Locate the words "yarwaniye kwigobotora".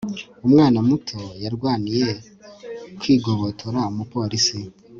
1.43-3.79